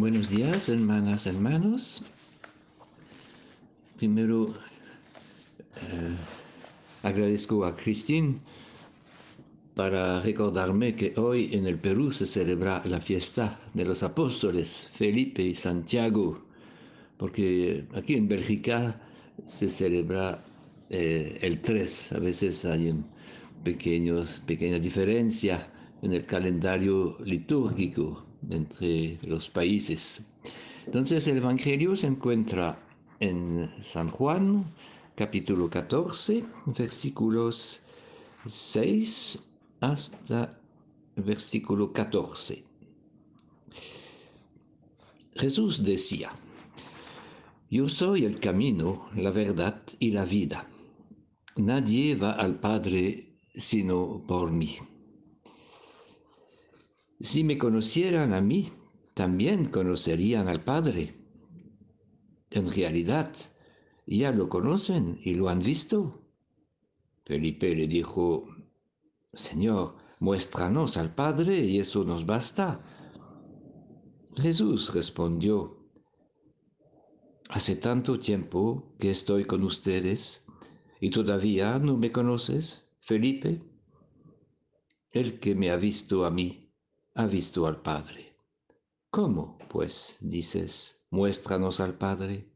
Buenos 0.00 0.30
días, 0.30 0.70
hermanas, 0.70 1.26
hermanos. 1.26 2.02
Primero, 3.98 4.46
eh, 5.76 6.16
agradezco 7.02 7.66
a 7.66 7.76
Christine 7.76 8.38
para 9.74 10.22
recordarme 10.22 10.96
que 10.96 11.12
hoy 11.18 11.50
en 11.52 11.66
el 11.66 11.78
Perú 11.78 12.12
se 12.12 12.24
celebra 12.24 12.82
la 12.86 13.02
fiesta 13.02 13.60
de 13.74 13.84
los 13.84 14.02
apóstoles 14.02 14.88
Felipe 14.94 15.42
y 15.42 15.52
Santiago, 15.52 16.46
porque 17.18 17.84
aquí 17.92 18.14
en 18.14 18.26
Bélgica 18.26 18.98
se 19.44 19.68
celebra 19.68 20.42
eh, 20.88 21.36
el 21.42 21.60
3, 21.60 22.12
a 22.12 22.18
veces 22.20 22.64
hay 22.64 22.88
una 22.88 23.04
pequeña 23.62 24.78
diferencia 24.78 25.70
en 26.00 26.14
el 26.14 26.24
calendario 26.24 27.18
litúrgico 27.22 28.29
entre 28.48 29.18
los 29.22 29.50
países. 29.50 30.26
Entonces 30.86 31.26
el 31.28 31.38
Evangelio 31.38 31.94
se 31.96 32.06
encuentra 32.06 32.78
en 33.20 33.68
San 33.82 34.08
Juan, 34.08 34.64
capítulo 35.14 35.68
14, 35.68 36.44
versículos 36.66 37.82
6 38.46 39.38
hasta 39.80 40.58
versículo 41.16 41.92
14. 41.92 42.64
Jesús 45.34 45.84
decía, 45.84 46.32
Yo 47.70 47.88
soy 47.88 48.24
el 48.24 48.40
camino, 48.40 49.08
la 49.14 49.30
verdad 49.30 49.82
y 49.98 50.10
la 50.10 50.24
vida. 50.24 50.66
Nadie 51.56 52.14
va 52.14 52.32
al 52.32 52.58
Padre 52.58 53.26
sino 53.54 54.22
por 54.26 54.50
mí. 54.50 54.76
Si 57.20 57.44
me 57.44 57.58
conocieran 57.58 58.32
a 58.32 58.40
mí, 58.40 58.72
también 59.12 59.66
conocerían 59.66 60.48
al 60.48 60.64
Padre. 60.64 61.14
En 62.50 62.72
realidad, 62.72 63.32
ya 64.06 64.32
lo 64.32 64.48
conocen 64.48 65.20
y 65.22 65.34
lo 65.34 65.50
han 65.50 65.60
visto. 65.60 66.22
Felipe 67.24 67.74
le 67.76 67.86
dijo, 67.86 68.48
Señor, 69.34 69.96
muéstranos 70.18 70.96
al 70.96 71.14
Padre 71.14 71.58
y 71.58 71.78
eso 71.78 72.04
nos 72.04 72.24
basta. 72.24 72.82
Jesús 74.36 74.94
respondió, 74.94 75.76
Hace 77.50 77.76
tanto 77.76 78.18
tiempo 78.18 78.94
que 78.98 79.10
estoy 79.10 79.44
con 79.44 79.64
ustedes 79.64 80.46
y 81.00 81.10
todavía 81.10 81.78
no 81.78 81.96
me 81.96 82.12
conoces, 82.12 82.84
Felipe. 83.00 83.60
El 85.12 85.40
que 85.40 85.54
me 85.56 85.70
ha 85.70 85.76
visto 85.76 86.24
a 86.24 86.30
mí, 86.30 86.69
ha 87.20 87.26
visto 87.26 87.66
al 87.66 87.82
Padre. 87.82 88.34
¿Cómo, 89.10 89.58
pues, 89.68 90.16
dices, 90.20 91.04
muéstranos 91.10 91.78
al 91.78 91.98
Padre? 91.98 92.50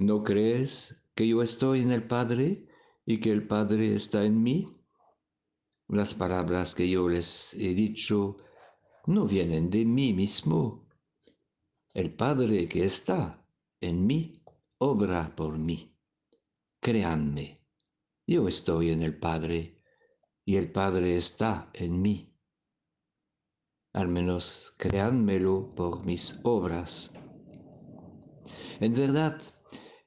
¿No 0.00 0.24
crees 0.24 0.96
que 1.14 1.28
yo 1.28 1.42
estoy 1.42 1.82
en 1.82 1.92
el 1.92 2.04
Padre 2.04 2.66
y 3.06 3.20
que 3.20 3.30
el 3.30 3.46
Padre 3.46 3.94
está 3.94 4.24
en 4.24 4.42
mí? 4.42 4.66
Las 5.86 6.12
palabras 6.12 6.74
que 6.74 6.90
yo 6.90 7.08
les 7.08 7.54
he 7.54 7.72
dicho 7.72 8.36
no 9.06 9.26
vienen 9.26 9.70
de 9.70 9.84
mí 9.84 10.12
mismo. 10.12 10.88
El 11.92 12.12
Padre 12.14 12.68
que 12.68 12.84
está 12.84 13.46
en 13.80 14.04
mí 14.04 14.42
obra 14.78 15.36
por 15.36 15.56
mí. 15.56 15.96
Créanme, 16.80 17.60
yo 18.26 18.48
estoy 18.48 18.90
en 18.90 19.04
el 19.04 19.16
Padre 19.16 19.80
y 20.44 20.56
el 20.56 20.72
Padre 20.72 21.16
está 21.16 21.70
en 21.74 22.02
mí 22.02 22.33
al 23.94 24.08
menos 24.08 24.74
créanmelo 24.76 25.72
por 25.74 26.04
mis 26.04 26.38
obras. 26.42 27.12
En 28.80 28.92
verdad, 28.94 29.40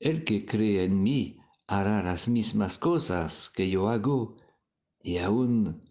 el 0.00 0.24
que 0.24 0.44
cree 0.44 0.84
en 0.84 1.02
mí 1.02 1.38
hará 1.68 2.02
las 2.02 2.28
mismas 2.28 2.78
cosas 2.78 3.48
que 3.48 3.70
yo 3.70 3.88
hago 3.88 4.36
y 5.00 5.18
aún 5.18 5.84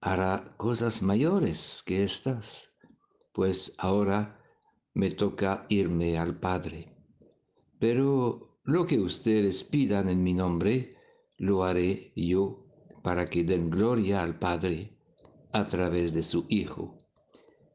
hará 0.00 0.54
cosas 0.56 1.02
mayores 1.02 1.82
que 1.84 2.02
estas, 2.02 2.74
pues 3.32 3.74
ahora 3.78 4.40
me 4.94 5.10
toca 5.10 5.66
irme 5.68 6.18
al 6.18 6.40
Padre. 6.40 6.96
Pero 7.78 8.60
lo 8.64 8.86
que 8.86 8.98
ustedes 8.98 9.62
pidan 9.62 10.08
en 10.08 10.22
mi 10.22 10.32
nombre, 10.32 10.96
lo 11.36 11.64
haré 11.64 12.12
yo 12.16 12.66
para 13.02 13.28
que 13.28 13.44
den 13.44 13.68
gloria 13.68 14.22
al 14.22 14.38
Padre 14.38 14.96
a 15.52 15.66
través 15.66 16.14
de 16.14 16.22
su 16.22 16.46
Hijo. 16.48 16.95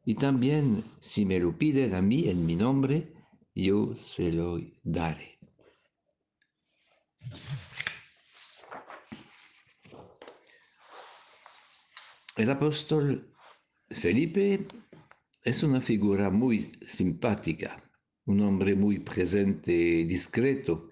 Y 0.04 0.16
también 0.16 0.84
si 1.00 1.24
me 1.24 1.38
lo 1.38 1.56
piden 1.56 1.94
a 1.94 2.02
mí 2.02 2.28
en 2.28 2.44
mi 2.44 2.56
nombre, 2.56 3.12
yo 3.54 3.94
se 3.94 4.32
lo 4.32 4.58
daré. 4.82 5.38
El 12.36 12.50
apóstol 12.50 13.32
Felipe 13.90 14.66
es 15.44 15.62
una 15.62 15.80
figura 15.80 16.30
muy 16.30 16.72
simpática, 16.86 17.82
un 18.24 18.40
hombre 18.40 18.74
muy 18.74 18.98
presente 18.98 19.72
y 19.72 20.04
discreto, 20.04 20.88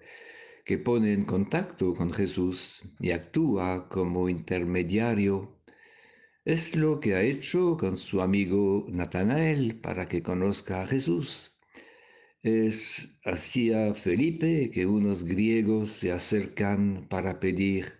que 0.63 0.77
pone 0.77 1.13
en 1.13 1.25
contacto 1.25 1.95
con 1.95 2.13
Jesús 2.13 2.83
y 2.99 3.11
actúa 3.11 3.89
como 3.89 4.29
intermediario 4.29 5.60
es 6.43 6.75
lo 6.75 6.99
que 6.99 7.15
ha 7.15 7.21
hecho 7.21 7.77
con 7.77 7.97
su 7.97 8.21
amigo 8.21 8.87
Natanael 8.89 9.79
para 9.79 10.07
que 10.07 10.23
conozca 10.23 10.81
a 10.81 10.87
Jesús. 10.87 11.55
Es 12.41 13.19
así 13.23 13.71
a 13.71 13.93
Felipe 13.93 14.71
que 14.71 14.87
unos 14.87 15.23
griegos 15.23 15.91
se 15.91 16.11
acercan 16.11 17.07
para 17.07 17.39
pedir, 17.39 17.93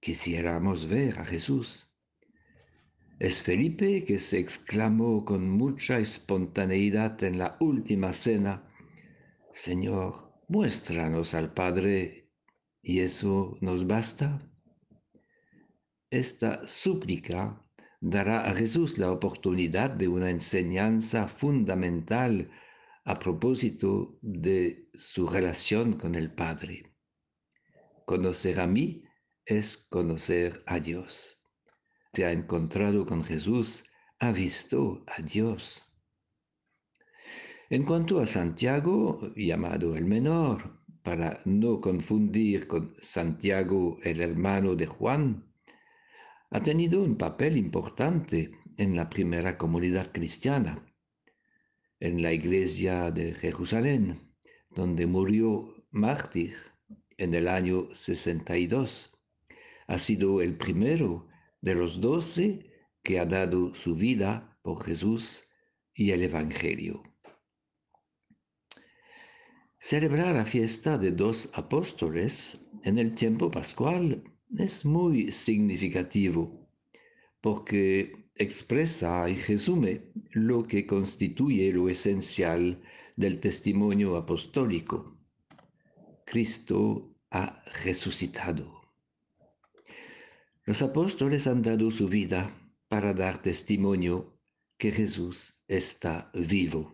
quisiéramos 0.00 0.88
ver 0.88 1.18
a 1.18 1.26
Jesús. 1.26 1.90
Es 3.18 3.42
Felipe 3.42 4.04
que 4.04 4.18
se 4.18 4.38
exclamó 4.38 5.24
con 5.26 5.50
mucha 5.50 5.98
espontaneidad 5.98 7.22
en 7.24 7.38
la 7.38 7.58
última 7.60 8.14
cena, 8.14 8.66
Señor, 9.52 10.32
muéstranos 10.48 11.34
al 11.34 11.52
Padre, 11.52 12.30
y 12.82 13.00
eso 13.00 13.58
nos 13.60 13.86
basta. 13.86 14.50
Esta 16.10 16.66
súplica 16.66 17.65
dará 18.00 18.48
a 18.48 18.54
Jesús 18.54 18.98
la 18.98 19.10
oportunidad 19.10 19.90
de 19.90 20.08
una 20.08 20.30
enseñanza 20.30 21.28
fundamental 21.28 22.50
a 23.04 23.18
propósito 23.18 24.18
de 24.20 24.88
su 24.94 25.28
relación 25.28 25.94
con 25.94 26.14
el 26.14 26.32
Padre. 26.32 26.92
Conocer 28.04 28.60
a 28.60 28.66
mí 28.66 29.04
es 29.44 29.76
conocer 29.76 30.62
a 30.66 30.80
Dios. 30.80 31.40
Se 32.12 32.24
ha 32.24 32.32
encontrado 32.32 33.06
con 33.06 33.22
Jesús, 33.24 33.84
ha 34.18 34.32
visto 34.32 35.04
a 35.06 35.22
Dios. 35.22 35.84
En 37.68 37.84
cuanto 37.84 38.18
a 38.20 38.26
Santiago, 38.26 39.32
llamado 39.34 39.96
el 39.96 40.04
menor, 40.04 40.80
para 41.02 41.40
no 41.44 41.80
confundir 41.80 42.66
con 42.66 42.94
Santiago 43.00 43.98
el 44.02 44.20
hermano 44.20 44.74
de 44.74 44.86
Juan, 44.86 45.52
ha 46.56 46.62
tenido 46.62 47.02
un 47.02 47.18
papel 47.18 47.58
importante 47.58 48.50
en 48.78 48.96
la 48.96 49.10
primera 49.10 49.58
comunidad 49.58 50.10
cristiana, 50.10 50.90
en 52.00 52.22
la 52.22 52.32
iglesia 52.32 53.10
de 53.10 53.34
Jerusalén, 53.34 54.32
donde 54.70 55.06
murió 55.06 55.84
mártir 55.90 56.54
en 57.18 57.34
el 57.34 57.48
año 57.48 57.92
62. 57.92 59.12
Ha 59.86 59.98
sido 59.98 60.40
el 60.40 60.56
primero 60.56 61.28
de 61.60 61.74
los 61.74 62.00
doce 62.00 62.72
que 63.02 63.20
ha 63.20 63.26
dado 63.26 63.74
su 63.74 63.94
vida 63.94 64.58
por 64.62 64.82
Jesús 64.82 65.44
y 65.92 66.12
el 66.12 66.22
Evangelio. 66.22 67.02
Celebrar 69.78 70.34
la 70.34 70.46
fiesta 70.46 70.96
de 70.96 71.10
dos 71.10 71.50
apóstoles 71.52 72.66
en 72.82 72.96
el 72.96 73.14
tiempo 73.14 73.50
pascual 73.50 74.35
es 74.58 74.84
muy 74.84 75.30
significativo 75.30 76.68
porque 77.40 78.30
expresa 78.34 79.28
y 79.28 79.36
resume 79.36 80.12
lo 80.32 80.66
que 80.66 80.86
constituye 80.86 81.72
lo 81.72 81.88
esencial 81.88 82.82
del 83.16 83.40
testimonio 83.40 84.16
apostólico. 84.16 85.16
Cristo 86.24 87.14
ha 87.30 87.62
resucitado. 87.84 88.80
Los 90.64 90.82
apóstoles 90.82 91.46
han 91.46 91.62
dado 91.62 91.90
su 91.90 92.08
vida 92.08 92.52
para 92.88 93.14
dar 93.14 93.40
testimonio 93.40 94.38
que 94.76 94.90
Jesús 94.90 95.54
está 95.68 96.30
vivo. 96.34 96.92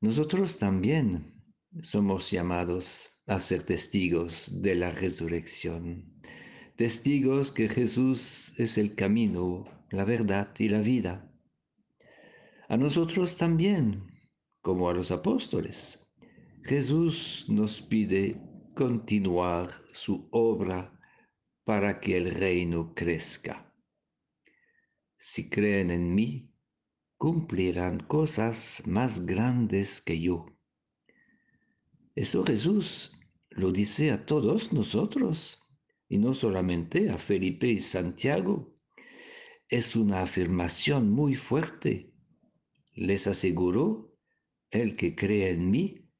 Nosotros 0.00 0.58
también 0.58 1.42
somos 1.82 2.30
llamados 2.30 3.13
a 3.26 3.38
ser 3.40 3.62
testigos 3.62 4.62
de 4.62 4.74
la 4.74 4.90
resurrección, 4.90 6.20
testigos 6.76 7.52
que 7.52 7.68
Jesús 7.68 8.52
es 8.58 8.76
el 8.78 8.94
camino, 8.94 9.64
la 9.90 10.04
verdad 10.04 10.54
y 10.58 10.68
la 10.68 10.80
vida. 10.80 11.30
A 12.68 12.76
nosotros 12.76 13.36
también, 13.36 14.14
como 14.60 14.88
a 14.88 14.94
los 14.94 15.10
apóstoles. 15.10 16.00
Jesús 16.64 17.44
nos 17.48 17.82
pide 17.82 18.40
continuar 18.74 19.82
su 19.92 20.26
obra 20.32 20.98
para 21.64 22.00
que 22.00 22.16
el 22.16 22.34
reino 22.34 22.94
crezca. 22.94 23.70
Si 25.18 25.48
creen 25.50 25.90
en 25.90 26.14
mí, 26.14 26.50
cumplirán 27.18 28.00
cosas 28.00 28.82
más 28.86 29.26
grandes 29.26 30.00
que 30.00 30.20
yo. 30.20 30.46
Eso 32.14 32.44
Jesús 32.44 33.13
lo 33.56 33.70
dice 33.70 34.10
a 34.10 34.26
todos 34.26 34.72
nosotros, 34.72 35.62
y 36.08 36.18
no 36.18 36.34
solamente 36.34 37.08
a 37.08 37.18
Felipe 37.18 37.68
y 37.68 37.80
Santiago. 37.80 38.76
Es 39.68 39.96
una 39.96 40.22
afirmación 40.22 41.10
muy 41.10 41.34
fuerte. 41.34 42.12
Les 42.92 43.26
aseguro, 43.26 44.16
el 44.70 44.96
que 44.96 45.14
cree 45.14 45.50
en 45.50 45.70
mí, 45.70 46.10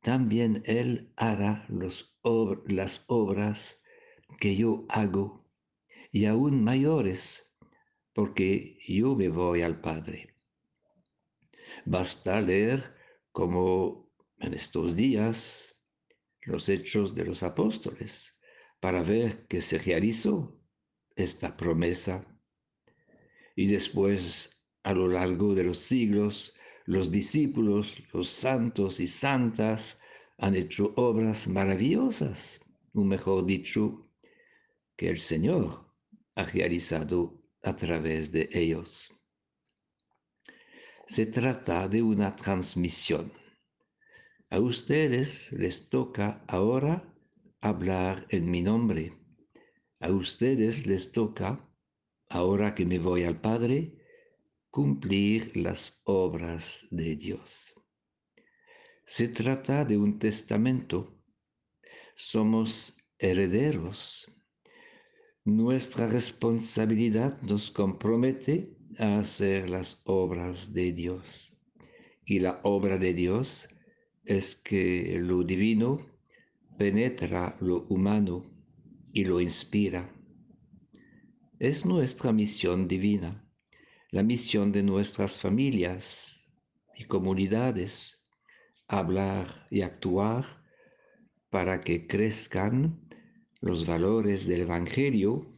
también 0.00 0.62
él 0.66 1.12
hará 1.16 1.66
las 1.68 3.04
obras 3.08 3.82
que 4.38 4.56
yo 4.56 4.86
hago, 4.88 5.48
y 6.12 6.26
aún 6.26 6.62
mayores, 6.62 7.52
porque 8.12 8.78
yo 8.86 9.16
me 9.16 9.28
voy 9.28 9.62
al 9.62 9.80
Padre. 9.80 10.36
Basta 11.84 12.40
leer 12.40 12.94
como 13.32 14.12
en 14.38 14.54
estos 14.54 14.94
días 14.94 15.75
los 16.46 16.68
hechos 16.68 17.14
de 17.14 17.24
los 17.24 17.42
apóstoles 17.42 18.38
para 18.80 19.02
ver 19.02 19.46
que 19.46 19.60
se 19.60 19.78
realizó 19.78 20.58
esta 21.14 21.56
promesa. 21.56 22.24
Y 23.54 23.66
después, 23.66 24.62
a 24.82 24.92
lo 24.92 25.08
largo 25.08 25.54
de 25.54 25.64
los 25.64 25.78
siglos, 25.78 26.54
los 26.84 27.10
discípulos, 27.10 28.02
los 28.12 28.30
santos 28.30 29.00
y 29.00 29.08
santas 29.08 30.00
han 30.38 30.54
hecho 30.54 30.92
obras 30.96 31.48
maravillosas, 31.48 32.60
o 32.92 33.02
mejor 33.02 33.44
dicho, 33.44 34.08
que 34.96 35.08
el 35.08 35.18
Señor 35.18 35.92
ha 36.36 36.44
realizado 36.44 37.42
a 37.62 37.74
través 37.74 38.30
de 38.30 38.48
ellos. 38.52 39.12
Se 41.06 41.26
trata 41.26 41.88
de 41.88 42.02
una 42.02 42.36
transmisión. 42.36 43.32
A 44.48 44.60
ustedes 44.60 45.50
les 45.52 45.88
toca 45.88 46.44
ahora 46.46 47.12
hablar 47.60 48.26
en 48.30 48.48
mi 48.48 48.62
nombre. 48.62 49.12
A 49.98 50.12
ustedes 50.12 50.86
les 50.86 51.10
toca, 51.10 51.68
ahora 52.28 52.72
que 52.72 52.86
me 52.86 53.00
voy 53.00 53.24
al 53.24 53.40
Padre, 53.40 53.96
cumplir 54.70 55.56
las 55.56 56.00
obras 56.04 56.86
de 56.92 57.16
Dios. 57.16 57.74
Se 59.04 59.26
trata 59.26 59.84
de 59.84 59.96
un 59.96 60.20
testamento. 60.20 61.20
Somos 62.14 62.96
herederos. 63.18 64.32
Nuestra 65.44 66.06
responsabilidad 66.06 67.40
nos 67.42 67.72
compromete 67.72 68.76
a 68.96 69.18
hacer 69.18 69.70
las 69.70 70.02
obras 70.04 70.72
de 70.72 70.92
Dios. 70.92 71.58
Y 72.24 72.38
la 72.38 72.60
obra 72.62 72.96
de 72.96 73.12
Dios 73.12 73.68
es 74.26 74.56
que 74.56 75.18
lo 75.20 75.44
divino 75.44 76.04
penetra 76.76 77.56
lo 77.60 77.86
humano 77.88 78.42
y 79.12 79.24
lo 79.24 79.40
inspira. 79.40 80.12
Es 81.58 81.86
nuestra 81.86 82.32
misión 82.32 82.86
divina, 82.86 83.48
la 84.10 84.22
misión 84.22 84.72
de 84.72 84.82
nuestras 84.82 85.38
familias 85.38 86.46
y 86.96 87.04
comunidades, 87.04 88.22
hablar 88.88 89.66
y 89.70 89.80
actuar 89.80 90.44
para 91.48 91.80
que 91.80 92.06
crezcan 92.06 93.00
los 93.60 93.86
valores 93.86 94.46
del 94.46 94.62
Evangelio 94.62 95.54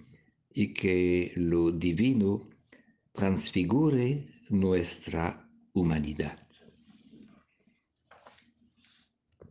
y 0.50 0.72
que 0.72 1.32
lo 1.36 1.72
divino 1.72 2.48
transfigure 3.12 4.28
nuestra 4.50 5.50
humanidad. 5.72 6.47